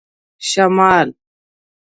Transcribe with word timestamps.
شمال 0.49 1.07